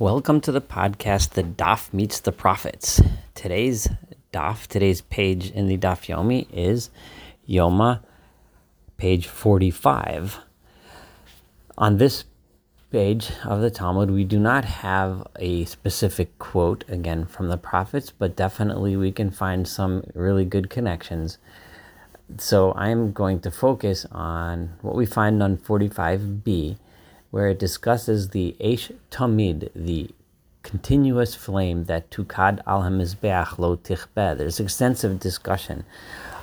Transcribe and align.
Welcome 0.00 0.40
to 0.40 0.50
the 0.52 0.62
podcast, 0.62 1.32
The 1.32 1.42
Daf 1.42 1.92
Meets 1.92 2.20
the 2.20 2.32
Prophets. 2.32 3.02
Today's 3.34 3.86
Daf, 4.32 4.66
today's 4.66 5.02
page 5.02 5.50
in 5.50 5.66
the 5.66 5.76
Daf 5.76 6.08
Yomi 6.08 6.46
is 6.50 6.88
Yoma, 7.46 8.00
page 8.96 9.26
45. 9.28 10.38
On 11.76 11.98
this 11.98 12.24
page 12.90 13.30
of 13.44 13.60
the 13.60 13.70
Talmud, 13.70 14.10
we 14.10 14.24
do 14.24 14.38
not 14.38 14.64
have 14.64 15.26
a 15.36 15.66
specific 15.66 16.38
quote 16.38 16.82
again 16.88 17.26
from 17.26 17.48
the 17.48 17.58
prophets, 17.58 18.10
but 18.10 18.34
definitely 18.34 18.96
we 18.96 19.12
can 19.12 19.30
find 19.30 19.68
some 19.68 20.04
really 20.14 20.46
good 20.46 20.70
connections. 20.70 21.36
So 22.38 22.72
I'm 22.72 23.12
going 23.12 23.40
to 23.40 23.50
focus 23.50 24.06
on 24.10 24.78
what 24.80 24.94
we 24.94 25.04
find 25.04 25.42
on 25.42 25.58
45b 25.58 26.78
where 27.30 27.48
it 27.48 27.58
discusses 27.58 28.30
the 28.30 28.56
Eish 28.60 28.94
Tamid, 29.10 29.70
the 29.74 30.10
continuous 30.62 31.34
flame 31.34 31.84
that 31.84 32.10
Tukad 32.10 32.60
al 32.66 32.82
Hamizbeach 32.82 33.58
lo 33.58 33.76
tichbeh. 33.76 34.36
There's 34.36 34.60
extensive 34.60 35.20
discussion 35.20 35.84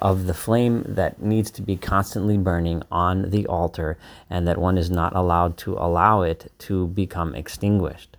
of 0.00 0.26
the 0.26 0.34
flame 0.34 0.84
that 0.86 1.20
needs 1.20 1.50
to 1.50 1.62
be 1.62 1.76
constantly 1.76 2.38
burning 2.38 2.82
on 2.90 3.30
the 3.30 3.46
altar 3.46 3.98
and 4.30 4.46
that 4.46 4.58
one 4.58 4.78
is 4.78 4.90
not 4.90 5.14
allowed 5.14 5.56
to 5.58 5.74
allow 5.74 6.22
it 6.22 6.52
to 6.58 6.86
become 6.88 7.34
extinguished. 7.34 8.16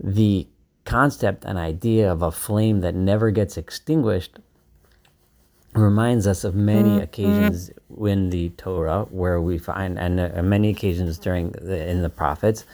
The 0.00 0.48
concept 0.84 1.44
and 1.44 1.58
idea 1.58 2.10
of 2.10 2.22
a 2.22 2.32
flame 2.32 2.80
that 2.80 2.94
never 2.94 3.30
gets 3.30 3.56
extinguished 3.56 4.38
reminds 5.74 6.26
us 6.26 6.44
of 6.44 6.54
many 6.54 6.90
mm-hmm. 6.90 7.02
occasions 7.02 7.70
in 8.04 8.30
the 8.30 8.50
Torah 8.50 9.06
where 9.10 9.40
we 9.40 9.58
find, 9.58 9.98
and 9.98 10.20
uh, 10.20 10.42
many 10.42 10.70
occasions 10.70 11.18
during 11.18 11.50
the, 11.52 11.88
in 11.88 12.02
the 12.02 12.10
prophets, 12.10 12.64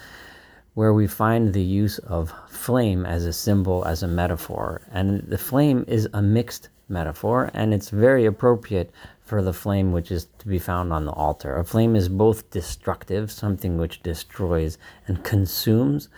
where 0.73 0.93
we 0.93 1.07
find 1.07 1.53
the 1.53 1.63
use 1.63 1.97
of 1.99 2.33
flame 2.49 3.05
as 3.05 3.25
a 3.25 3.33
symbol, 3.33 3.85
as 3.85 4.03
a 4.03 4.07
metaphor. 4.07 4.81
And 4.91 5.21
the 5.23 5.37
flame 5.37 5.85
is 5.87 6.07
a 6.13 6.21
mixed 6.21 6.69
metaphor, 6.87 7.51
and 7.53 7.73
it's 7.73 7.89
very 7.89 8.25
appropriate 8.25 8.91
for 9.21 9.41
the 9.41 9.53
flame 9.53 9.91
which 9.91 10.11
is 10.11 10.27
to 10.39 10.47
be 10.47 10.59
found 10.59 10.91
on 10.91 11.05
the 11.05 11.11
altar. 11.11 11.57
A 11.57 11.63
flame 11.63 11.95
is 11.95 12.09
both 12.09 12.49
destructive, 12.49 13.31
something 13.31 13.77
which 13.77 14.01
destroys 14.01 14.77
and 15.07 15.23
consumes, 15.23 16.09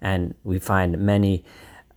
and 0.00 0.34
we 0.44 0.58
find 0.58 0.98
many 0.98 1.44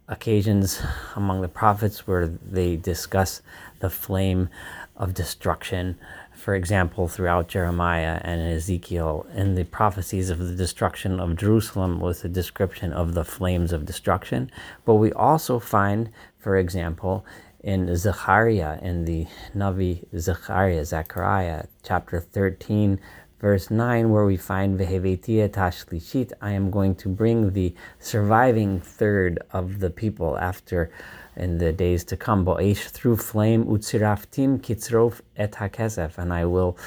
occasions 0.10 0.82
among 1.16 1.42
the 1.42 1.48
prophets 1.48 2.06
where 2.08 2.28
they 2.28 2.76
discuss 2.76 3.42
the 3.80 3.90
flame 3.90 4.50
of 4.98 5.14
destruction. 5.14 5.98
For 6.34 6.56
example, 6.56 7.08
throughout 7.08 7.48
Jeremiah 7.48 8.20
and 8.24 8.42
Ezekiel, 8.42 9.28
in 9.34 9.56
the 9.56 9.66
prophecies 9.66 10.30
of 10.30 10.40
the 10.40 10.56
destruction 10.56 11.20
of 11.20 11.38
Jerusalem, 11.38 12.00
with 12.00 12.26
a 12.26 12.30
description 12.30 12.92
of 12.92 13.14
the 13.14 13.24
flames 13.24 13.72
of 13.72 13.86
destruction. 13.86 14.50
But 14.84 14.96
we 14.96 15.14
also 15.14 15.60
find, 15.60 16.10
for 16.38 16.58
example, 16.58 17.26
in 17.62 17.94
Zechariah, 17.96 18.80
in 18.82 19.06
the 19.06 19.28
Navi 19.56 20.06
Zechariah, 20.18 20.86
Zechariah, 20.86 21.66
chapter 21.84 22.20
13, 22.22 23.00
verse 23.40 23.72
9, 23.72 24.10
where 24.10 24.26
we 24.26 24.38
find 24.38 24.80
Vehevetia 24.80 25.50
Tashlishit, 25.50 26.34
I 26.42 26.52
am 26.52 26.70
going 26.70 26.96
to 26.96 27.10
bring 27.10 27.54
the 27.54 27.74
surviving 28.00 28.80
third 28.80 29.40
of 29.52 29.80
the 29.80 29.90
people 29.90 30.38
after 30.38 30.92
in 31.36 31.58
the 31.58 31.72
days 31.72 32.04
to 32.06 32.18
come. 32.18 32.46
Bo'esh 32.46 32.90
through 32.90 33.18
flame, 33.18 33.66
utziraftim 33.66 34.60
kitzrof 34.60 35.22
et 35.38 35.54
hakesef, 35.54 36.18
and 36.18 36.34
I 36.34 36.46
will 36.46 36.78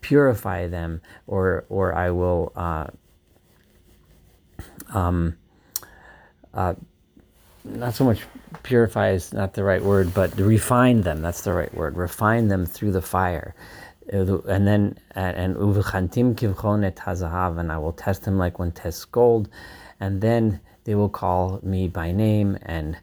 purify 0.00 0.68
them, 0.68 1.00
or 1.26 1.64
or 1.68 1.94
I 1.94 2.10
will 2.10 2.52
uh, 2.54 2.86
um, 4.92 5.36
uh, 6.54 6.74
not 7.64 7.94
so 7.94 8.04
much 8.04 8.22
purify 8.62 9.10
is 9.10 9.32
not 9.32 9.54
the 9.54 9.64
right 9.64 9.82
word, 9.82 10.14
but 10.14 10.36
refine 10.38 11.02
them. 11.02 11.22
That's 11.22 11.42
the 11.42 11.52
right 11.52 11.72
word. 11.74 11.96
Refine 11.96 12.48
them 12.48 12.66
through 12.66 12.92
the 12.92 13.02
fire. 13.02 13.54
And 14.10 14.66
then, 14.66 14.98
and 15.14 15.56
uvchantim 15.56 16.34
kivchon 16.34 16.84
et 16.84 16.96
hazahav, 16.96 17.58
and 17.58 17.70
I 17.70 17.78
will 17.78 17.92
test 17.92 18.24
them 18.24 18.38
like 18.38 18.58
one 18.58 18.72
tests 18.72 19.04
gold, 19.04 19.48
and 20.00 20.20
then 20.20 20.60
they 20.84 20.94
will 20.94 21.10
call 21.10 21.60
me 21.62 21.88
by 21.88 22.12
name 22.12 22.58
and 22.62 22.96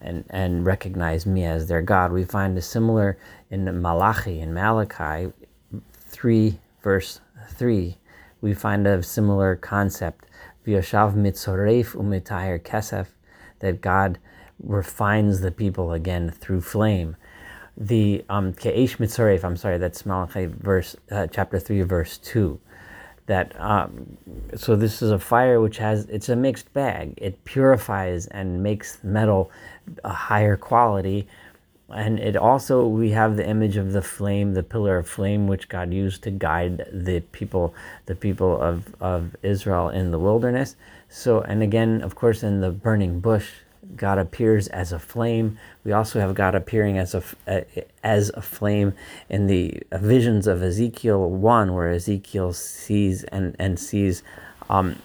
and, 0.00 0.24
and 0.30 0.64
recognize 0.64 1.26
me 1.26 1.44
as 1.44 1.66
their 1.66 1.82
God. 1.82 2.12
We 2.12 2.24
find 2.24 2.56
a 2.56 2.62
similar 2.62 3.18
in 3.50 3.82
Malachi, 3.82 4.40
in 4.40 4.54
Malachi 4.54 5.32
3, 6.00 6.58
verse 6.82 7.20
3. 7.50 7.96
We 8.40 8.54
find 8.54 8.86
a 8.86 9.02
similar 9.02 9.56
concept. 9.56 10.26
V'yoshav 10.66 11.14
mitzoreif 11.14 11.96
u'mitayir 11.96 12.62
kesef, 12.62 13.08
that 13.58 13.80
God 13.80 14.18
refines 14.62 15.40
the 15.40 15.50
people 15.50 15.92
again 15.92 16.30
through 16.30 16.60
flame. 16.60 17.16
The 17.80 18.24
um, 18.28 18.52
ke'esh 18.54 18.96
mitzoreif, 18.96 19.44
I'm 19.44 19.56
sorry, 19.56 19.78
that's 19.78 20.04
Malachi 20.04 20.46
verse, 20.46 20.96
uh, 21.10 21.28
chapter 21.28 21.60
3, 21.60 21.82
verse 21.82 22.18
2 22.18 22.60
that 23.28 23.54
um, 23.60 24.16
so 24.56 24.74
this 24.74 25.00
is 25.00 25.10
a 25.10 25.18
fire 25.18 25.60
which 25.60 25.76
has 25.76 26.06
it's 26.06 26.28
a 26.28 26.34
mixed 26.34 26.72
bag. 26.72 27.14
It 27.18 27.44
purifies 27.44 28.26
and 28.26 28.62
makes 28.62 28.98
metal 29.04 29.50
a 30.02 30.12
higher 30.12 30.56
quality. 30.56 31.28
And 31.90 32.18
it 32.18 32.36
also 32.36 32.86
we 32.86 33.10
have 33.10 33.36
the 33.36 33.46
image 33.46 33.76
of 33.76 33.92
the 33.92 34.02
flame 34.02 34.54
the 34.54 34.62
pillar 34.62 34.98
of 34.98 35.08
flame 35.08 35.46
which 35.46 35.68
god 35.68 35.92
used 35.92 36.22
to 36.24 36.30
guide 36.30 36.86
the 36.92 37.20
people 37.20 37.74
the 38.06 38.14
people 38.14 38.60
of, 38.60 38.94
of 39.00 39.36
israel 39.42 39.90
in 39.90 40.10
the 40.10 40.18
wilderness. 40.18 40.76
So 41.08 41.42
and 41.42 41.62
again 41.62 42.02
of 42.02 42.14
course 42.14 42.42
in 42.42 42.60
the 42.60 42.70
burning 42.70 43.20
bush 43.20 43.50
God 43.96 44.18
appears 44.18 44.68
as 44.68 44.92
a 44.92 44.98
flame. 44.98 45.58
We 45.84 45.92
also 45.92 46.20
have 46.20 46.34
God 46.34 46.54
appearing 46.54 46.98
as 46.98 47.14
a 47.14 47.64
as 48.02 48.30
a 48.34 48.42
flame 48.42 48.94
in 49.28 49.46
the 49.46 49.82
visions 49.92 50.46
of 50.46 50.62
Ezekiel 50.62 51.30
one, 51.30 51.74
where 51.74 51.90
Ezekiel 51.90 52.52
sees 52.52 53.24
and 53.24 53.56
and 53.58 53.78
sees 53.78 54.22
um, 54.68 54.96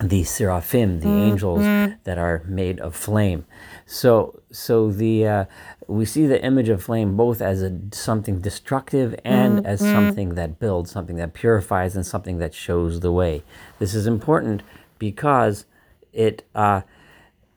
the 0.00 0.24
seraphim, 0.24 1.00
the 1.00 1.06
mm-hmm. 1.06 1.30
angels 1.30 1.62
that 2.04 2.18
are 2.18 2.42
made 2.46 2.80
of 2.80 2.96
flame. 2.96 3.46
So 3.86 4.40
so 4.50 4.90
the 4.90 5.26
uh, 5.26 5.44
we 5.86 6.04
see 6.04 6.26
the 6.26 6.42
image 6.44 6.68
of 6.68 6.82
flame 6.82 7.16
both 7.16 7.40
as 7.40 7.62
a 7.62 7.78
something 7.92 8.40
destructive 8.40 9.14
and 9.24 9.58
mm-hmm. 9.58 9.66
as 9.66 9.80
something 9.80 10.34
that 10.34 10.58
builds, 10.58 10.90
something 10.90 11.16
that 11.16 11.34
purifies, 11.34 11.94
and 11.94 12.04
something 12.04 12.38
that 12.38 12.54
shows 12.54 13.00
the 13.00 13.12
way. 13.12 13.42
This 13.78 13.94
is 13.94 14.06
important 14.06 14.62
because 14.98 15.66
it. 16.12 16.44
Uh, 16.54 16.82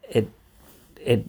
it 0.10 0.30
it 1.00 1.26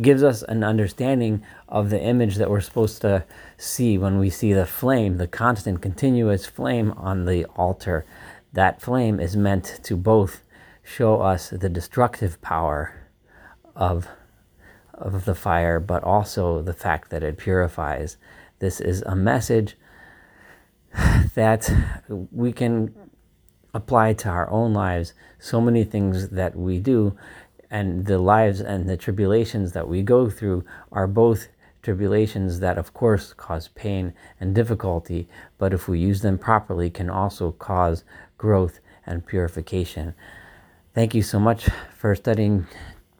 gives 0.00 0.22
us 0.22 0.42
an 0.42 0.62
understanding 0.62 1.42
of 1.68 1.90
the 1.90 2.00
image 2.00 2.36
that 2.36 2.50
we're 2.50 2.60
supposed 2.60 3.00
to 3.00 3.24
see 3.56 3.96
when 3.96 4.18
we 4.18 4.30
see 4.30 4.52
the 4.52 4.66
flame, 4.66 5.16
the 5.16 5.26
constant, 5.26 5.80
continuous 5.80 6.46
flame 6.46 6.92
on 6.92 7.24
the 7.24 7.44
altar. 7.56 8.04
That 8.52 8.80
flame 8.80 9.18
is 9.18 9.36
meant 9.36 9.80
to 9.84 9.96
both 9.96 10.42
show 10.82 11.20
us 11.20 11.50
the 11.50 11.68
destructive 11.68 12.40
power 12.42 12.94
of, 13.74 14.06
of 14.94 15.24
the 15.24 15.34
fire, 15.34 15.80
but 15.80 16.04
also 16.04 16.62
the 16.62 16.74
fact 16.74 17.10
that 17.10 17.22
it 17.22 17.38
purifies. 17.38 18.16
This 18.58 18.80
is 18.80 19.02
a 19.02 19.16
message 19.16 19.76
that 21.34 21.70
we 22.30 22.52
can 22.52 22.94
apply 23.74 24.14
to 24.14 24.28
our 24.28 24.48
own 24.50 24.72
lives. 24.72 25.12
So 25.38 25.60
many 25.60 25.84
things 25.84 26.30
that 26.30 26.56
we 26.56 26.78
do 26.78 27.16
and 27.70 28.06
the 28.06 28.18
lives 28.18 28.60
and 28.60 28.88
the 28.88 28.96
tribulations 28.96 29.72
that 29.72 29.88
we 29.88 30.02
go 30.02 30.30
through 30.30 30.64
are 30.92 31.06
both 31.06 31.48
tribulations 31.82 32.60
that 32.60 32.78
of 32.78 32.92
course 32.92 33.32
cause 33.32 33.68
pain 33.68 34.12
and 34.40 34.54
difficulty 34.54 35.28
but 35.58 35.72
if 35.72 35.86
we 35.86 35.98
use 35.98 36.22
them 36.22 36.36
properly 36.36 36.90
can 36.90 37.08
also 37.08 37.52
cause 37.52 38.02
growth 38.38 38.80
and 39.06 39.24
purification. 39.24 40.14
Thank 40.94 41.14
you 41.14 41.22
so 41.22 41.38
much 41.38 41.68
for 41.96 42.14
studying 42.14 42.66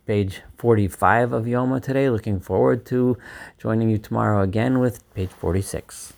page 0.06 0.42
45 0.58 1.32
of 1.32 1.44
yoma 1.44 1.82
today. 1.82 2.10
Looking 2.10 2.40
forward 2.40 2.84
to 2.86 3.16
joining 3.58 3.90
you 3.90 3.98
tomorrow 3.98 4.42
again 4.42 4.78
with 4.78 5.02
page 5.14 5.30
46 5.30 6.14